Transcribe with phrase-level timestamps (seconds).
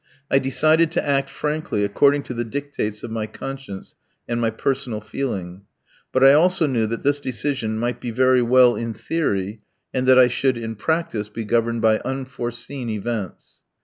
[0.31, 3.93] I decided to act frankly, according to the dictates of my conscience
[4.27, 5.65] and my personal feeling.
[6.11, 9.61] But I also knew that this decision might be very well in theory,
[9.93, 13.61] and that I should, in practice, be governed by unforeseen events.